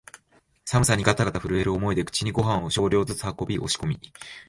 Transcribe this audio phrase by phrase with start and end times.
[0.65, 3.99] 寒さにがたがた震える思いで口にごはんを少量ずつ運び、押し込み、